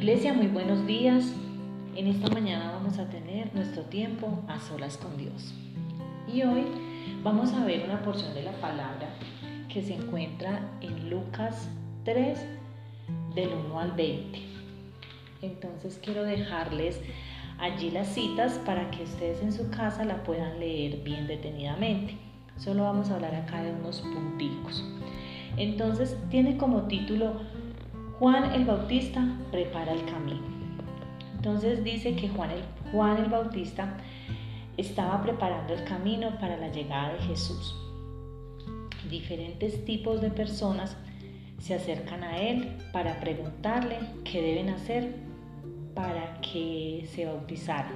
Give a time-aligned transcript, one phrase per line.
[0.00, 1.30] Iglesia, muy buenos días.
[1.94, 5.52] En esta mañana vamos a tener nuestro tiempo a solas con Dios.
[6.26, 6.64] Y hoy
[7.22, 9.10] vamos a ver una porción de la palabra
[9.68, 11.68] que se encuentra en Lucas
[12.04, 12.38] 3
[13.34, 14.38] del 1 al 20.
[15.42, 16.98] Entonces quiero dejarles
[17.58, 22.16] allí las citas para que ustedes en su casa la puedan leer bien detenidamente.
[22.56, 24.82] Solo vamos a hablar acá de unos punticos.
[25.58, 27.42] Entonces tiene como título
[28.20, 30.42] Juan el Bautista prepara el camino.
[31.36, 33.96] Entonces dice que Juan el, Juan el Bautista
[34.76, 37.74] estaba preparando el camino para la llegada de Jesús.
[39.08, 40.98] Diferentes tipos de personas
[41.60, 45.14] se acercan a él para preguntarle qué deben hacer
[45.94, 47.94] para que se bautizaran.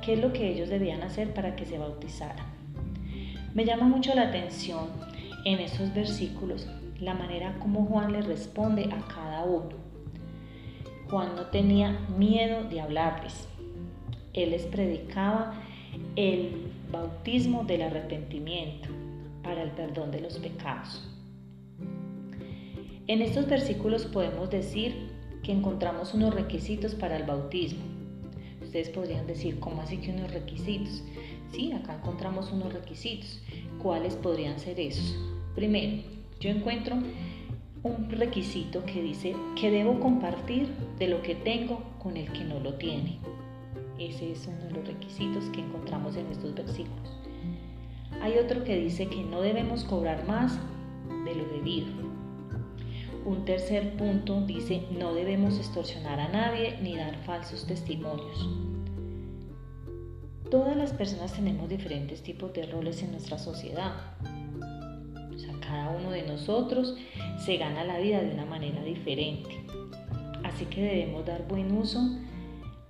[0.00, 2.46] ¿Qué es lo que ellos debían hacer para que se bautizaran?
[3.52, 4.88] Me llama mucho la atención
[5.44, 6.66] en esos versículos
[7.02, 9.70] la manera como Juan le responde a cada uno.
[11.10, 13.48] Juan no tenía miedo de hablarles.
[14.32, 15.60] Él les predicaba
[16.14, 18.88] el bautismo del arrepentimiento
[19.42, 21.08] para el perdón de los pecados.
[23.08, 25.10] En estos versículos podemos decir
[25.42, 27.82] que encontramos unos requisitos para el bautismo.
[28.62, 31.02] Ustedes podrían decir, ¿cómo así que unos requisitos?
[31.50, 33.42] Sí, acá encontramos unos requisitos.
[33.82, 35.18] ¿Cuáles podrían ser esos?
[35.56, 36.96] Primero, yo encuentro
[37.84, 40.66] un requisito que dice que debo compartir
[40.98, 43.20] de lo que tengo con el que no lo tiene.
[43.96, 47.16] Ese es uno de los requisitos que encontramos en estos versículos.
[48.20, 50.58] Hay otro que dice que no debemos cobrar más
[51.24, 51.86] de lo debido.
[53.24, 58.48] Un tercer punto dice no debemos extorsionar a nadie ni dar falsos testimonios.
[60.50, 63.92] Todas las personas tenemos diferentes tipos de roles en nuestra sociedad
[65.72, 66.94] cada uno de nosotros
[67.38, 69.64] se gana la vida de una manera diferente.
[70.44, 71.98] Así que debemos dar buen uso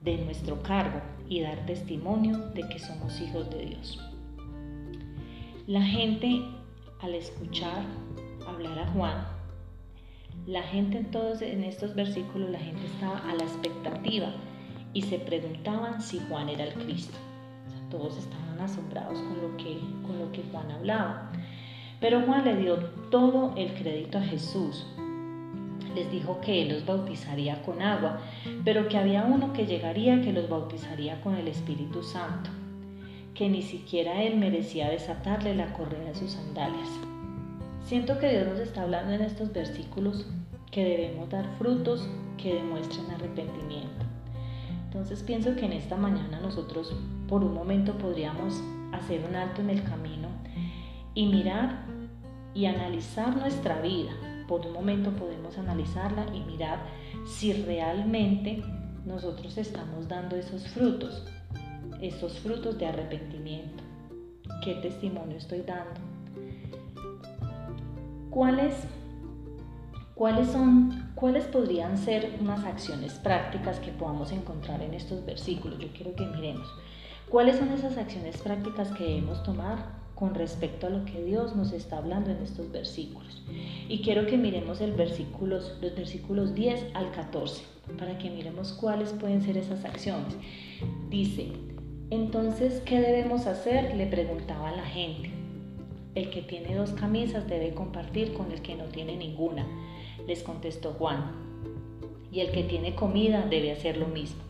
[0.00, 3.98] de nuestro cargo y dar testimonio de que somos hijos de Dios.
[5.66, 6.40] La gente
[7.00, 7.82] al escuchar
[8.46, 9.26] hablar a Juan,
[10.46, 14.32] la gente en todos en estos versículos, la gente estaba a la expectativa
[14.92, 17.18] y se preguntaban si Juan era el Cristo.
[17.90, 21.32] todos estaban asombrados con lo que, con lo que Juan hablaba.
[22.00, 22.76] Pero Juan le dio
[23.10, 24.86] todo el crédito a Jesús.
[25.94, 28.20] Les dijo que él los bautizaría con agua,
[28.64, 32.50] pero que había uno que llegaría que los bautizaría con el Espíritu Santo,
[33.34, 36.88] que ni siquiera él merecía desatarle la correa de sus sandalias.
[37.82, 40.26] Siento que Dios nos está hablando en estos versículos
[40.70, 44.04] que debemos dar frutos que demuestren arrepentimiento.
[44.84, 46.94] Entonces pienso que en esta mañana nosotros
[47.28, 50.27] por un momento podríamos hacer un alto en el camino
[51.18, 51.80] y mirar
[52.54, 54.12] y analizar nuestra vida.
[54.46, 56.78] Por un momento podemos analizarla y mirar
[57.26, 58.62] si realmente
[59.04, 61.24] nosotros estamos dando esos frutos,
[62.00, 63.82] esos frutos de arrepentimiento.
[64.62, 66.00] ¿Qué testimonio estoy dando?
[68.30, 68.74] ¿Cuáles,
[70.14, 75.80] cuáles son, cuáles podrían ser unas acciones prácticas que podamos encontrar en estos versículos?
[75.80, 76.68] Yo quiero que miremos.
[77.28, 81.72] ¿Cuáles son esas acciones prácticas que debemos tomar con respecto a lo que Dios nos
[81.72, 83.42] está hablando en estos versículos.
[83.88, 89.12] Y quiero que miremos el versículos, los versículos 10 al 14 para que miremos cuáles
[89.12, 90.36] pueden ser esas acciones.
[91.08, 91.52] Dice,
[92.10, 93.94] entonces, ¿qué debemos hacer?
[93.94, 95.30] Le preguntaba la gente.
[96.14, 99.66] El que tiene dos camisas debe compartir con el que no tiene ninguna,
[100.26, 101.32] les contestó Juan.
[102.32, 104.42] Y el que tiene comida debe hacer lo mismo.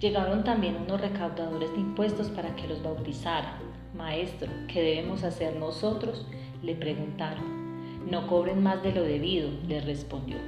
[0.00, 3.71] Llegaron también unos recaudadores de impuestos para que los bautizaran.
[3.94, 6.26] Maestro, ¿qué debemos hacer nosotros?
[6.62, 8.08] Le preguntaron.
[8.10, 10.38] No cobren más de lo debido, le respondió.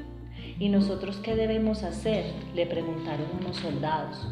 [0.58, 2.32] ¿Y nosotros qué debemos hacer?
[2.54, 4.26] Le preguntaron unos soldados.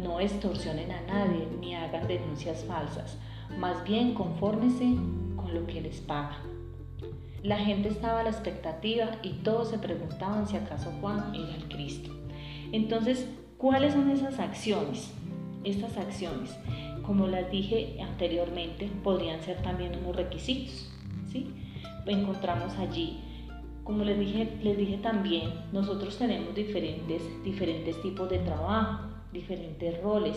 [0.00, 3.18] No extorsionen a nadie ni hagan denuncias falsas,
[3.58, 4.94] más bien confórmese
[5.34, 6.38] con lo que les paga.
[7.42, 11.68] La gente estaba a la expectativa y todos se preguntaban si acaso Juan era el
[11.68, 12.12] Cristo.
[12.70, 13.26] Entonces,
[13.58, 15.12] ¿cuáles son esas acciones?
[15.64, 16.56] Estas acciones
[17.02, 20.90] como las dije anteriormente, podrían ser también unos requisitos.
[21.30, 21.54] ¿sí?
[22.06, 23.20] Encontramos allí,
[23.84, 30.36] como les dije, les dije también, nosotros tenemos diferentes, diferentes tipos de trabajo, diferentes roles.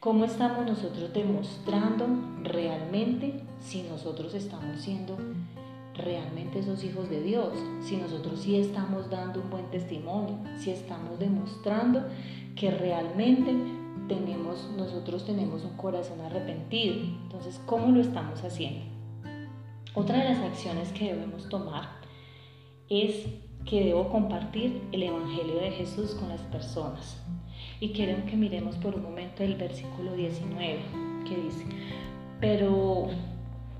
[0.00, 2.06] ¿Cómo estamos nosotros demostrando
[2.42, 5.16] realmente si nosotros estamos siendo
[5.94, 7.52] realmente esos hijos de Dios?
[7.82, 12.02] Si nosotros sí estamos dando un buen testimonio, si estamos demostrando
[12.56, 13.54] que realmente
[14.08, 16.94] tenemos, nosotros tenemos un corazón arrepentido.
[17.22, 18.84] Entonces, ¿cómo lo estamos haciendo?
[19.94, 21.88] Otra de las acciones que debemos tomar
[22.88, 23.26] es
[23.64, 27.22] que debo compartir el Evangelio de Jesús con las personas.
[27.80, 30.78] Y quiero que miremos por un momento el versículo 19,
[31.28, 31.64] que dice,
[32.40, 33.08] pero,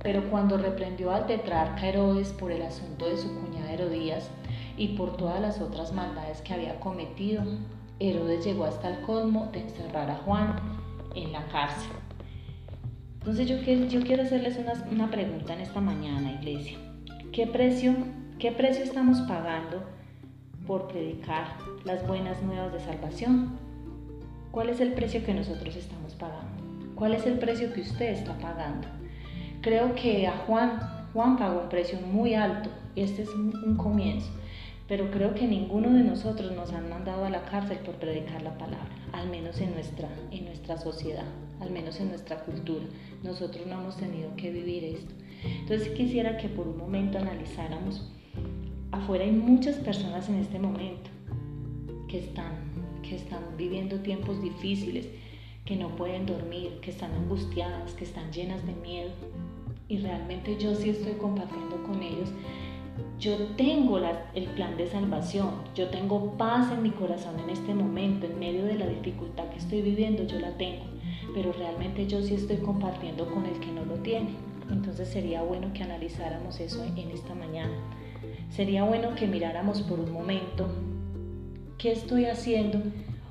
[0.03, 4.31] pero cuando reprendió al tetrarca Herodes por el asunto de su cuñada Herodías
[4.77, 7.43] y por todas las otras maldades que había cometido,
[8.03, 10.57] Herodes llegó hasta el colmo de encerrar a Juan
[11.15, 11.93] en la cárcel.
[13.21, 14.59] Entonces yo, yo quiero hacerles
[14.91, 16.79] una, pregunta en esta mañana, iglesia.
[17.33, 17.95] ¿Qué precio,
[18.41, 19.85] ¿Qué precio estamos pagando
[20.67, 23.57] por predicar las buenas nuevas de salvación?
[24.51, 26.61] ¿Cuál es el precio que nosotros estamos pagando?
[26.97, 28.89] ¿Cuál es el precio que usted está pagando?
[29.61, 30.81] Creo que a Juan,
[31.13, 32.69] Juan pagó un precio muy alto.
[32.97, 34.29] Este es un comienzo.
[34.93, 38.59] Pero creo que ninguno de nosotros nos han mandado a la cárcel por predicar la
[38.59, 41.25] palabra, al menos en nuestra, en nuestra sociedad,
[41.61, 42.85] al menos en nuestra cultura.
[43.23, 45.15] Nosotros no hemos tenido que vivir esto.
[45.61, 48.07] Entonces quisiera que por un momento analizáramos,
[48.91, 51.09] afuera hay muchas personas en este momento
[52.07, 52.53] que están
[53.03, 55.09] que están viviendo tiempos difíciles,
[55.65, 59.13] que no pueden dormir, que están angustiadas, que están llenas de miedo.
[59.89, 62.29] Y realmente yo sí estoy compartiendo con ellos.
[63.23, 64.01] Yo tengo
[64.35, 68.65] el plan de salvación, yo tengo paz en mi corazón en este momento, en medio
[68.65, 70.83] de la dificultad que estoy viviendo, yo la tengo,
[71.33, 74.31] pero realmente yo sí estoy compartiendo con el que no lo tiene.
[74.73, 77.73] Entonces sería bueno que analizáramos eso en esta mañana.
[78.51, 80.67] Sería bueno que miráramos por un momento
[81.79, 82.83] ¿Qué estoy haciendo?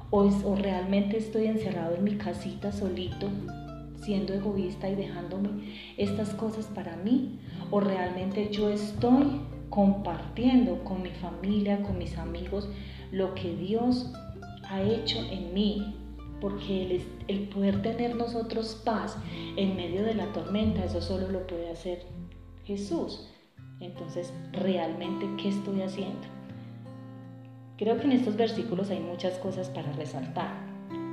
[0.09, 3.27] ¿O, ¿O, realmente estoy encerrado en mi casita solito,
[4.01, 5.49] siendo egoísta y dejándome
[5.97, 7.39] estas cosas para mí?
[7.71, 9.41] ¿O realmente yo estoy
[9.71, 12.69] compartiendo con mi familia, con mis amigos,
[13.11, 14.13] lo que Dios
[14.69, 15.95] ha hecho en mí?
[16.39, 19.17] Porque el, el poder tener nosotros paz
[19.55, 22.05] en medio de la tormenta, eso solo lo puede hacer
[22.65, 23.29] Jesús.
[23.79, 26.27] Entonces, ¿realmente qué estoy haciendo?
[27.77, 30.53] Creo que en estos versículos hay muchas cosas para resaltar,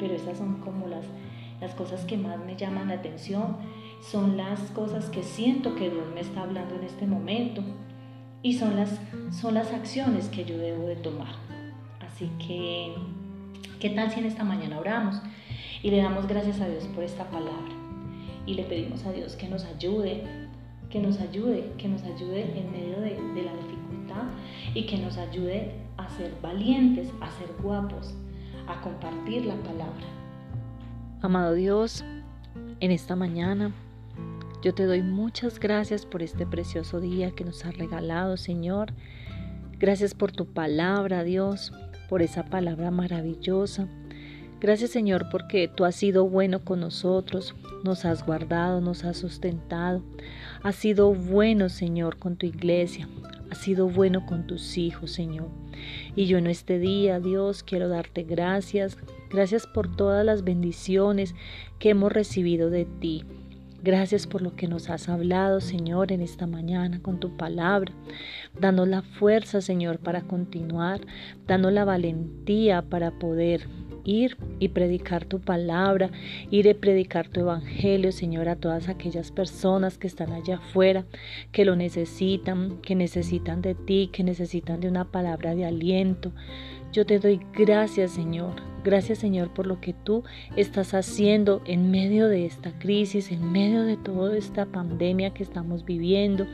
[0.00, 1.06] pero esas son como las,
[1.60, 3.56] las cosas que más me llaman la atención,
[4.02, 7.62] son las cosas que siento que Dios me está hablando en este momento
[8.42, 9.00] y son las,
[9.30, 11.34] son las acciones que yo debo de tomar.
[12.00, 12.94] Así que,
[13.80, 15.20] ¿qué tal si en esta mañana oramos
[15.82, 17.74] y le damos gracias a Dios por esta palabra?
[18.46, 20.24] Y le pedimos a Dios que nos ayude,
[20.90, 24.24] que nos ayude, que nos ayude en medio de, de la dificultad
[24.74, 28.14] y que nos ayude a ser valientes, a ser guapos,
[28.66, 30.06] a compartir la palabra.
[31.20, 32.04] Amado Dios,
[32.80, 33.72] en esta mañana
[34.62, 38.92] yo te doy muchas gracias por este precioso día que nos has regalado, Señor.
[39.78, 41.72] Gracias por tu palabra, Dios,
[42.08, 43.86] por esa palabra maravillosa.
[44.60, 50.02] Gracias, Señor, porque tú has sido bueno con nosotros, nos has guardado, nos has sustentado.
[50.64, 53.08] Has sido bueno, Señor, con tu iglesia.
[53.50, 55.48] Has sido bueno con tus hijos, Señor.
[56.16, 58.98] Y yo en este día, Dios, quiero darte gracias.
[59.30, 61.36] Gracias por todas las bendiciones
[61.78, 63.24] que hemos recibido de ti.
[63.80, 67.92] Gracias por lo que nos has hablado, Señor, en esta mañana con tu palabra.
[68.60, 71.00] Danos la fuerza, Señor, para continuar.
[71.46, 73.68] Danos la valentía para poder
[74.02, 76.10] ir y predicar tu palabra,
[76.50, 81.04] ir y predicar tu evangelio, Señor, a todas aquellas personas que están allá afuera,
[81.52, 86.32] que lo necesitan, que necesitan de ti, que necesitan de una palabra de aliento.
[86.92, 88.54] Yo te doy gracias, Señor.
[88.84, 90.22] Gracias, Señor, por lo que tú
[90.54, 95.84] estás haciendo en medio de esta crisis, en medio de toda esta pandemia que estamos
[95.84, 96.46] viviendo,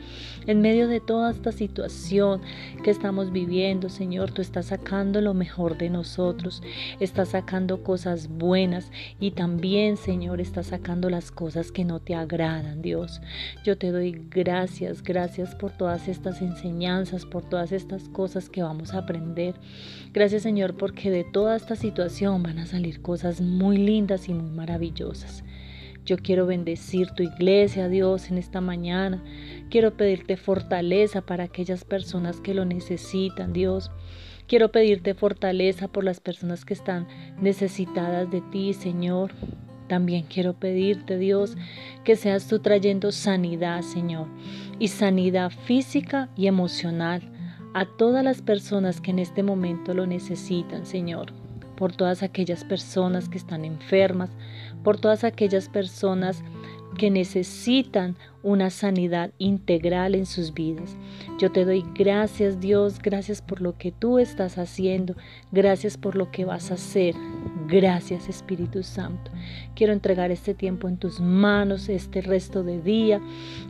[0.47, 2.41] en medio de toda esta situación
[2.83, 4.31] que estamos viviendo, Señor.
[4.31, 6.63] Tú estás sacando lo mejor de nosotros,
[6.99, 12.81] estás sacando cosas buenas y también, Señor, estás sacando las cosas que no te agradan,
[12.81, 13.21] Dios.
[13.63, 18.93] Yo te doy gracias, gracias por todas estas enseñanzas, por todas estas cosas que vamos
[18.93, 19.53] a aprender.
[20.11, 24.49] Gracias Señor porque de toda esta situación van a salir cosas muy lindas y muy
[24.49, 25.43] maravillosas.
[26.05, 29.23] Yo quiero bendecir tu iglesia, Dios, en esta mañana.
[29.69, 33.91] Quiero pedirte fortaleza para aquellas personas que lo necesitan, Dios.
[34.47, 37.07] Quiero pedirte fortaleza por las personas que están
[37.39, 39.31] necesitadas de ti, Señor.
[39.87, 41.57] También quiero pedirte, Dios,
[42.03, 44.27] que seas tú trayendo sanidad, Señor,
[44.79, 47.21] y sanidad física y emocional
[47.75, 51.33] a todas las personas que en este momento lo necesitan, Señor,
[51.75, 54.29] por todas aquellas personas que están enfermas,
[54.83, 56.43] por todas aquellas personas
[56.95, 60.95] que necesitan una sanidad integral en sus vidas.
[61.39, 65.15] Yo te doy gracias Dios, gracias por lo que tú estás haciendo,
[65.51, 67.15] gracias por lo que vas a hacer.
[67.67, 69.31] Gracias Espíritu Santo.
[69.75, 73.19] Quiero entregar este tiempo en tus manos, este resto de día.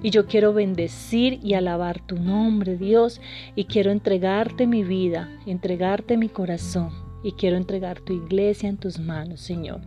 [0.03, 3.21] Y yo quiero bendecir y alabar tu nombre, Dios.
[3.55, 7.04] Y quiero entregarte mi vida, entregarte mi corazón.
[7.25, 9.81] Y quiero entregar tu iglesia en tus manos, Señor.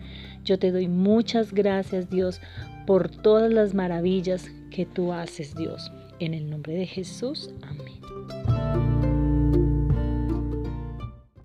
[0.45, 2.41] Yo te doy muchas gracias, Dios,
[2.85, 5.93] por todas las maravillas que tú haces, Dios.
[6.19, 7.98] En el nombre de Jesús, amén.